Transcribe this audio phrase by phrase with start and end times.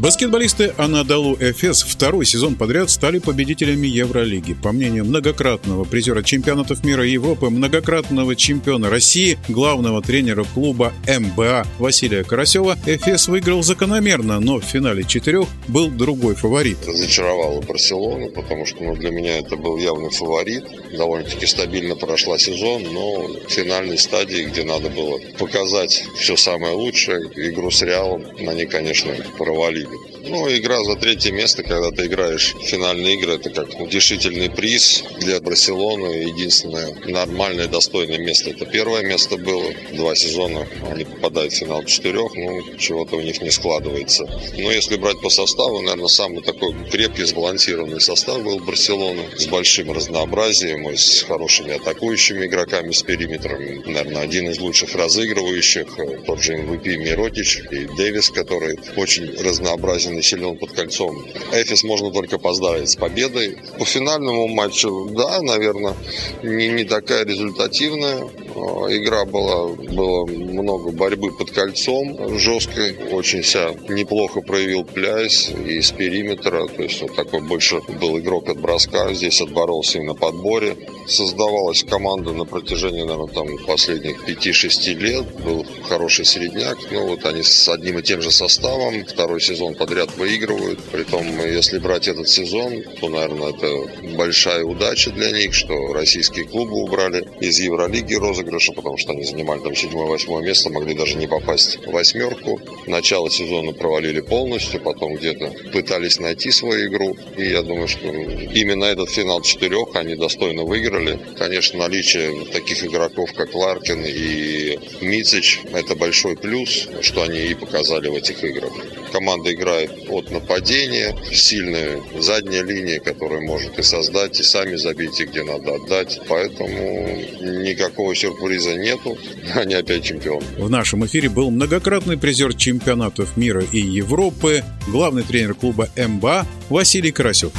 [0.00, 4.54] Баскетболисты Анадолу Эфес второй сезон подряд стали победителями Евролиги.
[4.54, 11.66] По мнению многократного призера чемпионатов мира и Европы, многократного чемпиона России, главного тренера клуба МБА
[11.78, 16.78] Василия Карасева, Эфес выиграл закономерно, но в финале четырех был другой фаворит.
[16.86, 20.64] Разочаровала Барселону, потому что ну, для меня это был явный фаворит.
[20.96, 27.20] Довольно-таки стабильно прошла сезон, но в финальной стадии, где надо было показать все самое лучшее,
[27.50, 29.89] игру с Реалом, они, конечно, провалили.
[30.22, 35.02] Ну, игра за третье место, когда ты играешь в финальные игры, это как утешительный приз
[35.18, 36.28] для Барселоны.
[36.28, 39.72] Единственное нормальное, достойное место это первое место было.
[39.92, 44.28] Два сезона они попадают в финал четырех, ну, чего-то у них не складывается.
[44.54, 49.90] Но если брать по составу, наверное, самый такой крепкий, сбалансированный состав был Барселоны с большим
[49.92, 53.82] разнообразием и с хорошими атакующими игроками с периметром.
[53.86, 55.86] Наверное, один из лучших разыгрывающих,
[56.26, 59.34] тот же MVP Миротич и Дэвис, который очень
[59.80, 61.24] разнообразен и силен под кольцом.
[61.52, 63.56] Эфис можно только поздравить с победой.
[63.78, 65.94] По финальному матчу, да, наверное,
[66.42, 68.28] не, не такая результативная.
[68.54, 72.96] А, игра была, было много борьбы под кольцом жесткой.
[73.12, 76.66] Очень себя неплохо проявил Пляйс и с периметра.
[76.66, 79.12] То есть вот такой больше был игрок от броска.
[79.14, 80.76] Здесь отборолся и на подборе.
[81.06, 85.26] Создавалась команда на протяжении, наверное, там последних 5-6 лет.
[85.44, 86.78] Был хороший середняк.
[86.90, 90.80] Ну вот они с одним и тем же составом второй сезон подряд выигрывают.
[90.92, 96.74] Притом, если брать этот сезон, то, наверное, это большая удача для них, что российские клубы
[96.76, 101.78] убрали из Евролиги розыгрыша, потому что они занимали там седьмое-восьмое место, могли даже не попасть
[101.86, 102.60] в восьмерку.
[102.86, 107.16] Начало сезона провалили полностью, потом где-то пытались найти свою игру.
[107.36, 111.18] И я думаю, что именно этот финал четырех они достойно выиграли.
[111.38, 118.08] Конечно, наличие таких игроков, как Ларкин и Мицич, это большой плюс, что они и показали
[118.08, 118.72] в этих играх.
[119.12, 125.24] Команда играет от нападения, сильная задняя линия, которая может и создать, и сами забить, и
[125.24, 126.20] где надо отдать.
[126.28, 127.18] Поэтому
[127.62, 129.18] никакого сюрприза нету.
[129.54, 130.44] Они опять чемпионы.
[130.58, 137.12] В нашем эфире был многократный призер чемпионатов мира и Европы, главный тренер клуба МБА Василий
[137.12, 137.52] Карасев.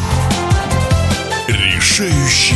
[1.48, 2.51] Решающий